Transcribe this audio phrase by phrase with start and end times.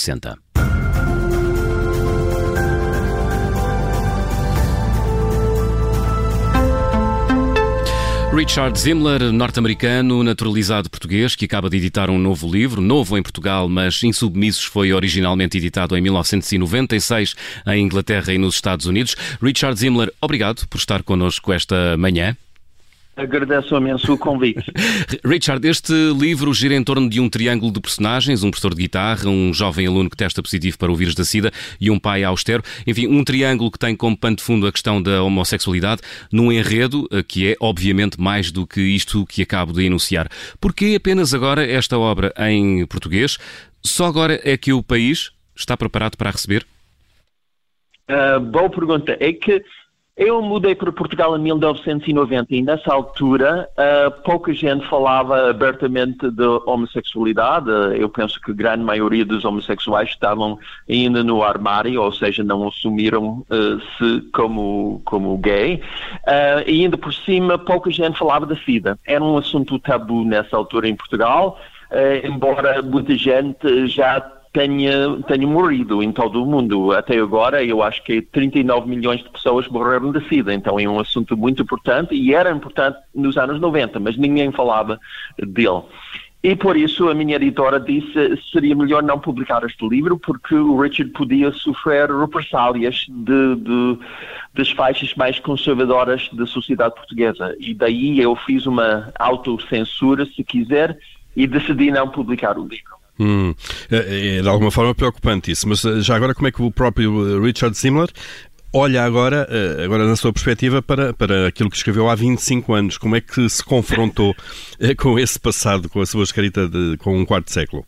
[0.00, 0.38] 60.
[8.32, 13.68] Richard Zimmler, norte-americano, naturalizado português, que acaba de editar um novo livro, novo em Portugal,
[13.68, 17.34] mas Insubmissos foi originalmente editado em 1996
[17.66, 19.16] em Inglaterra e nos Estados Unidos.
[19.42, 22.36] Richard Zimmler, obrigado por estar connosco esta manhã.
[23.20, 24.64] Agradeço imenso o convite.
[25.22, 29.28] Richard, este livro gira em torno de um triângulo de personagens, um professor de guitarra,
[29.28, 32.62] um jovem aluno que testa positivo para o vírus da SIDA e um pai austero.
[32.86, 36.00] Enfim, um triângulo que tem como pano de fundo a questão da homossexualidade,
[36.32, 40.26] num enredo eh, que é, obviamente, mais do que isto que acabo de enunciar.
[40.58, 43.36] Porquê apenas agora esta obra em português?
[43.84, 46.66] Só agora é que o país está preparado para a receber?
[48.08, 49.14] Uh, boa pergunta.
[49.20, 49.62] É que
[50.16, 56.44] eu mudei para Portugal em 1990 e nessa altura uh, pouca gente falava abertamente de
[56.66, 57.70] homossexualidade.
[57.98, 62.68] Eu penso que a grande maioria dos homossexuais estavam ainda no armário, ou seja, não
[62.68, 65.76] assumiram uh, se como, como gay.
[66.26, 68.98] Uh, e ainda por cima, pouca gente falava da SIDA.
[69.06, 71.58] Era um assunto tabu nessa altura em Portugal,
[72.22, 74.20] embora muita gente já
[74.52, 76.92] tenha, tenha morrido em todo o mundo.
[76.92, 80.98] Até agora, eu acho que 39 milhões de pessoas morreram de SIDA, então é um
[80.98, 84.98] assunto muito importante e era importante nos anos 90, mas ninguém falava
[85.38, 85.82] dele.
[86.42, 88.12] E por isso a minha editora disse
[88.50, 93.98] seria melhor não publicar este livro porque o Richard podia sofrer represálias de, de,
[94.54, 97.54] das faixas mais conservadoras da sociedade portuguesa.
[97.60, 100.98] E daí eu fiz uma autocensura, se quiser,
[101.36, 102.99] e decidi não publicar o livro.
[103.20, 103.54] Hum,
[103.90, 106.70] é, é de alguma forma preocupante isso, mas eh, já agora como é que o
[106.70, 108.08] próprio eh, Richard Simler
[108.72, 112.96] olha agora, eh, agora na sua perspectiva, para, para aquilo que escreveu há 25 anos?
[112.96, 114.34] Como é que se confrontou
[114.96, 117.84] com esse passado, com a sua escrita de, com um quarto século?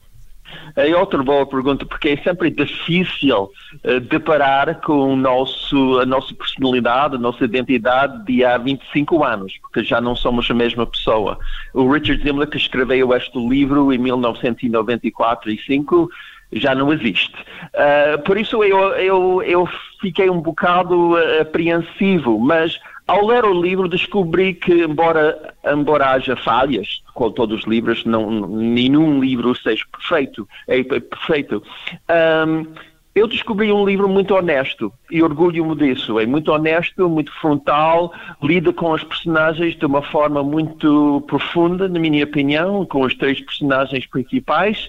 [0.77, 3.51] É outra boa pergunta, porque é sempre difícil
[3.85, 9.59] uh, deparar com o nosso, a nossa personalidade, a nossa identidade de há 25 anos,
[9.61, 11.39] porque já não somos a mesma pessoa.
[11.75, 16.09] O Richard que escreveu este livro em 1994 e 5,
[16.53, 17.35] já não existe.
[17.75, 19.69] Uh, por isso eu, eu, eu
[20.01, 22.79] fiquei um bocado uh, apreensivo, mas
[23.13, 28.31] ao ler o livro descobri que, embora, embora haja falhas, com todos os livros, não,
[28.47, 31.63] nenhum livro seja perfeito, é perfeito.
[32.09, 32.67] Um,
[33.15, 36.19] eu descobri um livro muito honesto e orgulho-me disso.
[36.19, 41.99] É muito honesto, muito frontal, lida com os personagens de uma forma muito profunda, na
[41.99, 44.89] minha opinião, com os três personagens principais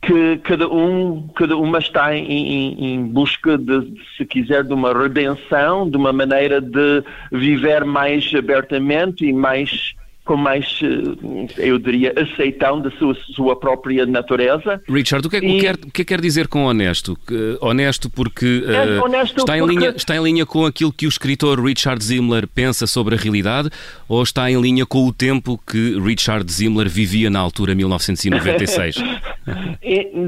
[0.00, 4.92] que cada um cada uma está em, em, em, busca de se quiser de uma
[4.92, 9.94] redenção de uma maneira de viver mais abertamente e mais
[10.28, 14.78] com mais, eh, eu diria, aceitão da sua, sua própria natureza.
[14.86, 15.46] Richard, o que, é, e...
[15.46, 17.18] o, que quer, o que é quer dizer com honesto?
[17.62, 19.74] Honesto porque é, honesto está, em porque...
[19.74, 23.70] Linha, está em linha com aquilo que o escritor Richard Zimmler pensa sobre a realidade
[24.06, 28.96] ou está em linha com o tempo que Richard Zimmler vivia na altura, 1996?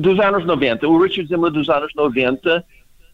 [0.00, 0.88] Dos anos 90.
[0.88, 2.64] O Richard Zimmler dos anos 90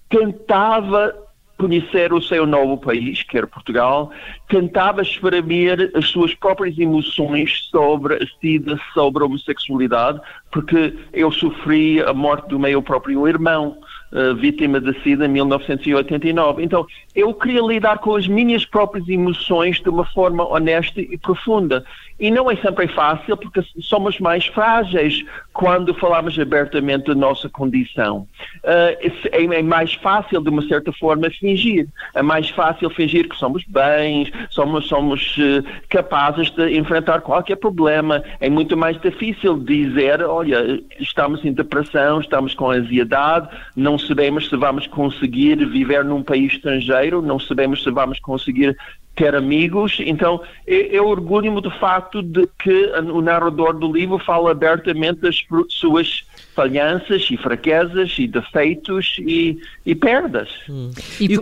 [0.09, 1.15] tentava
[1.59, 4.11] conhecer o seu novo país, que era Portugal,
[4.49, 12.03] tentava exprimir as suas próprias emoções sobre a SIDA, sobre a homossexualidade, porque eu sofri
[12.03, 13.79] a morte do meu próprio irmão,
[14.13, 16.63] uh, vítima da SIDA em 1989.
[16.63, 21.83] Então, eu queria lidar com as minhas próprias emoções de uma forma honesta e profunda.
[22.19, 25.23] E não é sempre fácil, porque somos mais frágeis
[25.53, 28.27] quando falamos abertamente da nossa condição.
[28.65, 31.87] Uh, é, mais fácil, de uma certa forma, fingir.
[32.15, 38.23] É mais fácil fingir que somos bens, somos, somos uh, capazes de enfrentar qualquer problema.
[38.41, 44.57] É muito mais difícil dizer, olha, estamos em depressão, estamos com ansiedade, não sabemos se
[44.57, 48.77] vamos conseguir viver num país estrangeiro, não sabemos se vamos conseguir
[49.17, 49.97] ter amigos.
[50.01, 56.25] Então, eu, orgulho-me do facto de que o narrador do livro fala abertamente das suas
[56.55, 60.51] falhanças e fraquezas e defeitos e, e perdas.
[60.69, 60.91] Hum.
[61.21, 61.41] E,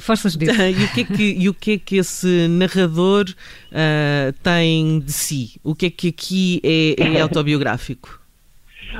[0.00, 4.32] Forças de e o que é que E o que é que esse narrador uh,
[4.42, 5.58] tem de si?
[5.64, 8.20] O que é que aqui é, é autobiográfico?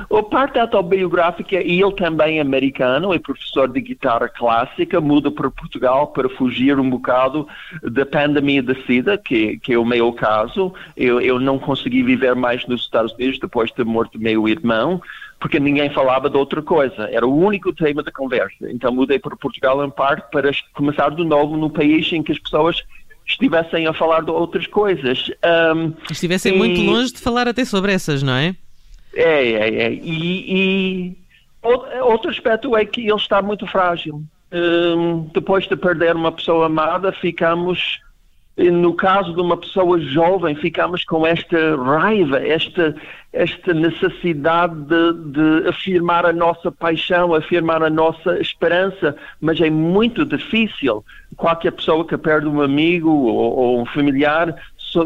[0.09, 6.07] A parte autobiográfica, ele também é americano, é professor de guitarra clássica, muda para Portugal
[6.07, 7.47] para fugir um bocado
[7.83, 10.73] da pandemia da SIDA, que, que é o meu caso.
[10.95, 15.01] Eu, eu não consegui viver mais nos Estados Unidos depois de ter morto meu irmão,
[15.39, 17.09] porque ninguém falava de outra coisa.
[17.11, 18.69] Era o único tema da conversa.
[18.69, 22.39] Então mudei para Portugal em parte para começar de novo no país em que as
[22.39, 22.83] pessoas
[23.25, 25.31] estivessem a falar de outras coisas.
[25.75, 26.57] Um, estivessem e...
[26.57, 28.55] muito longe de falar até sobre essas, não é?
[29.13, 29.93] É, é, é.
[29.93, 31.17] E, e,
[31.61, 34.23] Outro aspecto é que ele está muito frágil.
[34.51, 37.99] Um, depois de perder uma pessoa amada, ficamos
[38.71, 42.93] no caso de uma pessoa jovem, ficamos com esta raiva, esta,
[43.31, 50.25] esta necessidade de, de, afirmar a nossa paixão, afirmar a nossa esperança, mas é muito
[50.25, 51.05] difícil.
[51.37, 54.53] Qualquer pessoa que perde um amigo ou, ou um familiar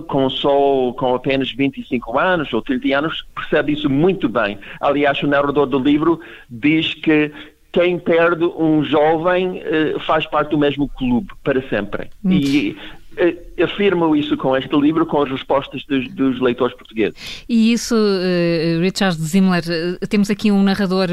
[0.08, 4.58] com, só, com apenas 25 anos ou 30 anos percebe isso muito bem.
[4.80, 6.20] Aliás, o narrador do livro
[6.50, 7.32] diz que
[7.72, 12.10] quem perde um jovem uh, faz parte do mesmo clube para sempre.
[12.24, 12.32] Hum.
[12.32, 12.78] E
[13.18, 17.46] uh, afirmo isso com este livro, com as respostas dos, dos leitores portugueses.
[17.48, 19.64] E isso, uh, Richard Zimmler,
[20.10, 21.08] temos aqui um narrador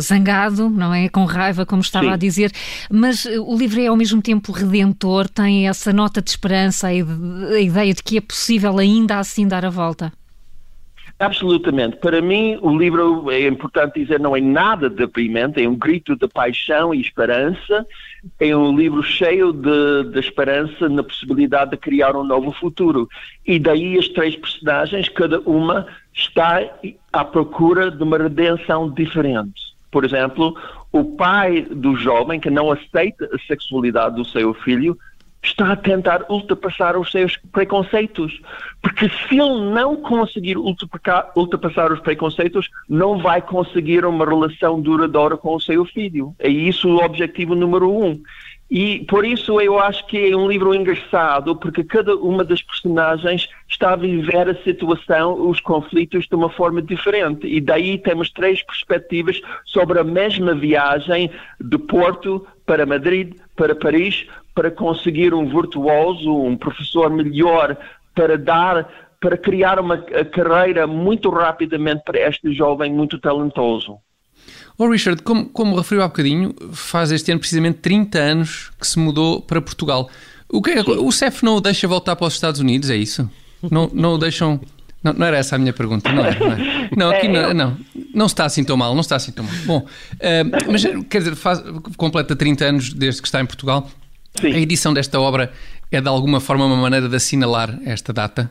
[0.00, 1.08] zangado, não é?
[1.08, 2.12] Com raiva, como estava Sim.
[2.12, 2.52] a dizer,
[2.90, 6.94] mas o livro é ao mesmo tempo redentor, tem essa nota de esperança, a
[7.60, 10.12] ideia de que é possível ainda assim dar a volta.
[11.18, 11.96] Absolutamente.
[11.96, 16.28] Para mim, o livro, é importante dizer, não é nada deprimente, é um grito de
[16.28, 17.86] paixão e esperança.
[18.38, 23.08] É um livro cheio de, de esperança na possibilidade de criar um novo futuro.
[23.46, 26.60] E daí as três personagens, cada uma está
[27.12, 29.74] à procura de uma redenção diferente.
[29.90, 30.54] Por exemplo,
[30.92, 34.98] o pai do jovem que não aceita a sexualidade do seu filho
[35.46, 38.40] está a tentar ultrapassar os seus preconceitos.
[38.82, 45.54] Porque se ele não conseguir ultrapassar os preconceitos, não vai conseguir uma relação duradoura com
[45.54, 46.34] o seu filho.
[46.38, 48.20] É isso o objetivo número um.
[48.68, 53.48] E por isso eu acho que é um livro engraçado, porque cada uma das personagens
[53.68, 57.46] está a viver a situação, os conflitos de uma forma diferente.
[57.46, 61.30] E daí temos três perspectivas sobre a mesma viagem
[61.60, 67.76] de Porto para Madrid, para Paris, para conseguir um virtuoso, um professor melhor,
[68.16, 68.88] para dar,
[69.20, 73.98] para criar uma carreira muito rapidamente para este jovem muito talentoso.
[74.78, 78.98] Oh Richard, como, como referiu há bocadinho, faz este ano precisamente 30 anos que se
[78.98, 80.10] mudou para Portugal.
[80.48, 83.28] O, que é, o CEF não o deixa voltar para os Estados Unidos, é isso?
[83.70, 84.60] Não, não o deixam...
[85.02, 86.38] Não, não era essa a minha pergunta, não é?
[86.38, 86.90] Não, é?
[86.96, 87.76] não aqui não, não,
[88.14, 89.54] não está assim tão mal, não está assim tão mal.
[89.64, 91.62] Bom, uh, mas quer dizer, faz,
[91.96, 93.88] completa 30 anos desde que está em Portugal.
[94.40, 94.52] Sim.
[94.52, 95.52] A edição desta obra
[95.90, 98.50] é de alguma forma uma maneira de assinalar esta data?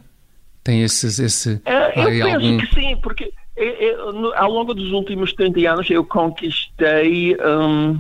[0.64, 1.62] Tem esses, esse.
[1.66, 2.58] É, eu penso algum...
[2.58, 7.36] que sim, porque eu, eu, ao longo dos últimos 30 anos eu conquistei.
[7.38, 8.00] Um,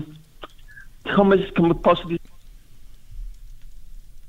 [1.15, 2.21] como, como posso dizer?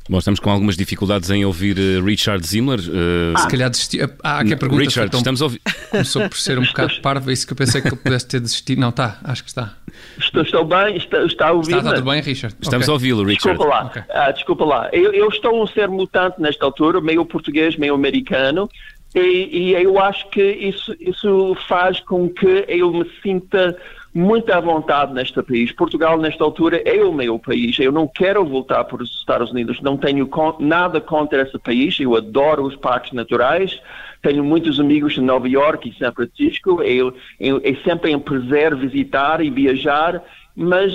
[0.08, 2.78] Bom, estamos com algumas dificuldades em ouvir uh, Richard Zimmer.
[2.78, 3.34] Uh...
[3.34, 3.40] Ah.
[3.40, 4.08] Se calhar desistiu.
[4.22, 5.18] Ah, que a pergunta Richard, tão...
[5.18, 5.60] estamos a ouvir.
[5.90, 8.40] Começou por ser um bocado parvo, é isso que eu pensei que ele pudesse ter
[8.40, 8.78] desistido.
[8.80, 9.74] Não, está, acho que está.
[10.18, 11.76] Estou, estou bem, está, está a ouvir.
[11.76, 12.54] Está, está tudo bem, Richard?
[12.60, 12.92] Estamos okay.
[12.92, 13.56] a ouvi-lo, Richard.
[13.56, 14.02] Desculpa lá, okay.
[14.10, 14.88] ah, desculpa lá.
[14.92, 18.70] Eu, eu, estou um ser mutante nesta altura, meio português, meio americano,
[19.18, 23.74] e, e eu acho que isso, isso faz com que eu me sinta
[24.12, 25.72] muito à vontade neste país.
[25.72, 27.78] Portugal, nesta altura, é o meu país.
[27.78, 29.80] Eu não quero voltar para os Estados Unidos.
[29.80, 30.28] Não tenho
[30.58, 31.98] nada contra esse país.
[31.98, 33.80] Eu adoro os parques naturais.
[34.20, 36.82] Tenho muitos amigos em Nova York e São Francisco.
[36.82, 40.22] Eu, eu, é sempre um prazer visitar e viajar.
[40.54, 40.94] Mas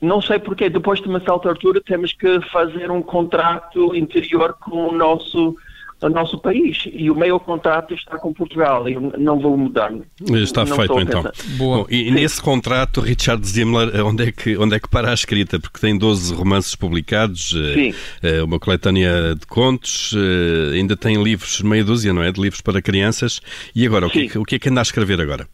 [0.00, 0.68] não sei porquê.
[0.68, 5.56] Depois de uma certa altura, temos que fazer um contrato interior com o nosso
[6.02, 8.88] o nosso país e o meu contrato está com Portugal.
[8.88, 9.92] Eu não vou mudar.
[10.20, 11.22] Está não feito então.
[11.56, 11.78] Boa.
[11.78, 15.58] Bom, e nesse contrato, Richard Zimmler, onde é, que, onde é que para a escrita?
[15.58, 17.94] Porque tem 12 romances publicados, eh, Sim.
[18.22, 22.30] Eh, uma coletânea de contos, eh, ainda tem livros, meia dúzia, não é?
[22.30, 23.40] De livros para crianças.
[23.74, 25.48] E agora, o que, é o que é que anda a escrever agora?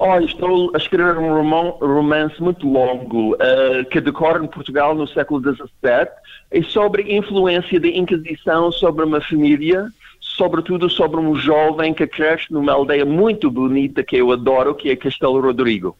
[0.00, 1.42] Olha, estou a escrever um
[1.80, 6.08] romance muito longo uh, que decorre em Portugal no século XVII
[6.52, 9.88] e sobre a influência da Inquisição sobre uma família,
[10.20, 14.94] sobretudo sobre um jovem que cresce numa aldeia muito bonita que eu adoro, que é
[14.94, 15.96] Castelo Rodrigo.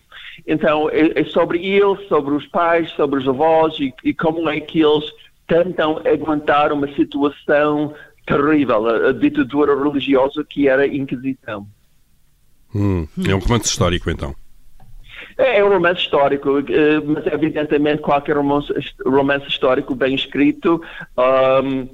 [0.46, 4.60] Então, é, é sobre ele, sobre os pais, sobre os avós e, e como é
[4.60, 5.10] que eles
[5.48, 7.92] tentam aguentar uma situação
[8.24, 11.66] terrível, a ditadura religiosa que era a Inquisição.
[12.74, 14.34] Hum, é um romance histórico, então.
[15.36, 18.72] É, é um romance histórico, eh, mas evidentemente qualquer romance,
[19.04, 20.82] romance histórico bem escrito,
[21.16, 21.88] um,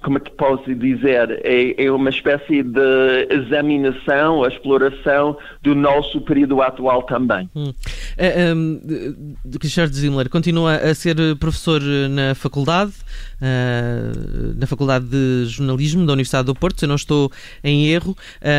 [0.00, 6.60] como é que posso dizer, é, é, uma espécie de examinação, exploração do nosso período
[6.62, 7.48] atual também.
[7.54, 7.72] Hum.
[8.16, 12.92] Uh, Richard Zimler continua a ser professor na faculdade,
[13.40, 17.30] uh, na Faculdade de Jornalismo da Universidade do Porto, se eu não estou
[17.62, 18.16] em erro,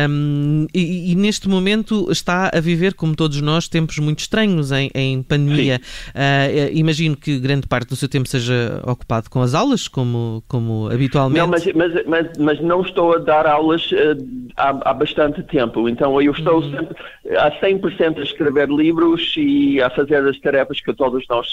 [0.08, 4.90] um, e, e, neste momento está a viver, como todos nós, tempos muito estranhos em,
[4.94, 5.80] em pandemia.
[6.08, 10.88] Uh, imagino que grande parte do seu tempo seja ocupado com as aulas, como, como
[10.90, 11.27] habitualmente.
[11.30, 13.90] Não, mas, mas, mas, mas não estou a dar aulas
[14.56, 16.70] há, há bastante tempo, então eu estou uhum.
[16.70, 16.96] sempre
[17.36, 21.46] a 100% a escrever livros e a fazer as tarefas que todos nós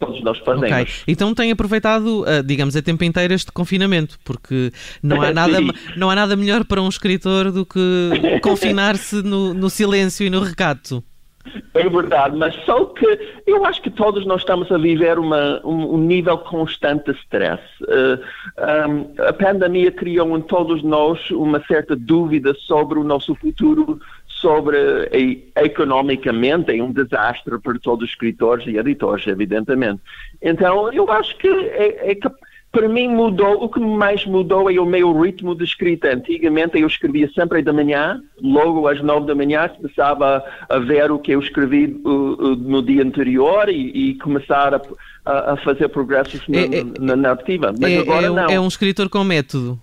[0.00, 0.70] todos nós fazemos.
[0.70, 0.86] Okay.
[1.06, 4.72] Então tem aproveitado, eh, digamos, a tempo inteiro este confinamento, porque
[5.02, 5.58] não há nada,
[5.96, 8.10] não há nada melhor para um escritor do que
[8.42, 11.04] confinar-se no, no silêncio e no recato.
[11.72, 13.06] É verdade, mas só que
[13.46, 17.62] eu acho que todos nós estamos a viver uma, um, um nível constante de stress.
[17.82, 18.20] Uh,
[18.88, 23.98] um, a pandemia criou em todos nós uma certa dúvida sobre o nosso futuro
[24.40, 30.00] sobre economicamente é um desastre para todos os escritores e editores, evidentemente.
[30.40, 32.14] Então, eu acho que é, é,
[32.72, 36.14] para mim mudou, o que mais mudou é o meu ritmo de escrita.
[36.14, 41.18] Antigamente eu escrevia sempre de manhã, logo às nove da manhã começava a ver o
[41.18, 44.80] que eu escrevi uh, uh, no dia anterior e, e começar a,
[45.24, 47.74] a, fazer progressos na, é, é, na narrativa.
[47.78, 48.46] Mas é, agora é um, não.
[48.46, 49.76] É um escritor com método.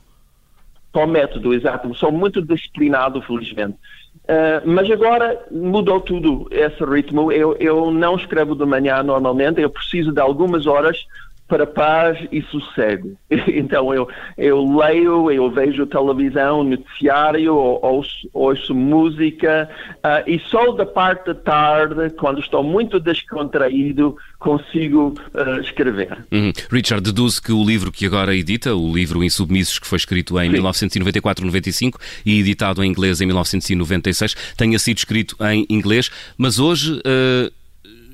[0.94, 1.94] Com método, exato.
[1.94, 3.78] Sou muito disciplinado, felizmente.
[4.24, 7.34] Uh, mas agora mudou tudo esse ritmo.
[7.34, 11.06] Eu, eu não escrevo de manhã normalmente, eu preciso de algumas horas
[11.48, 13.18] para paz e sossego.
[13.48, 20.86] Então eu, eu leio, eu vejo televisão, noticiário, ouço, ouço música uh, e só da
[20.86, 26.26] parte da tarde, quando estou muito descontraído, consigo uh, escrever.
[26.32, 26.52] Uhum.
[26.72, 30.52] Richard, deduz que o livro que agora edita, o livro Insubmissos, que foi escrito em
[30.52, 37.52] 1994-95 e editado em inglês em 1996, tenha sido escrito em inglês, mas hoje uh,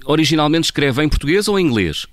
[0.06, 2.08] originalmente escreve em português ou em inglês?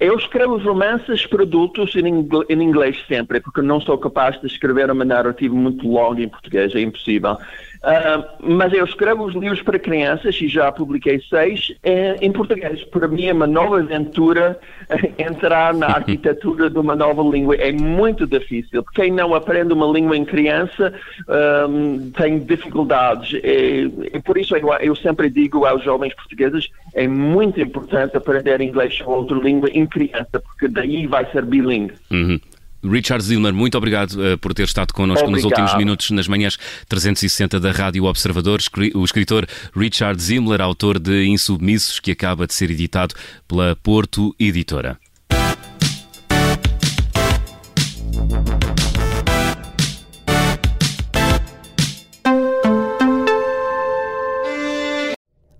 [0.00, 5.04] Eu escrevo romances para adultos em inglês sempre, porque não sou capaz de escrever uma
[5.04, 7.36] narrativa muito longa em português, é impossível.
[7.84, 12.82] Uh, mas eu escrevo os livros para crianças e já publiquei seis em, em português.
[12.84, 14.58] Para mim é uma nova aventura
[15.18, 17.54] entrar na arquitetura de uma nova língua.
[17.56, 18.82] É muito difícil.
[18.94, 20.94] Quem não aprende uma língua em criança
[21.68, 23.38] um, tem dificuldades.
[23.44, 28.62] E, e por isso eu, eu, sempre digo aos jovens portugueses é muito importante aprender
[28.62, 31.94] inglês ou outra língua em criança, porque daí vai ser bilingue.
[32.10, 32.40] Uhum.
[32.84, 35.42] Richard Zilmer, muito obrigado uh, por ter estado connosco obrigado.
[35.42, 38.60] nos últimos minutos nas manhãs 360 da Rádio Observador.
[38.94, 43.14] O escritor Richard Zimler, autor de Insubmissos, que acaba de ser editado
[43.48, 44.98] pela Porto Editora.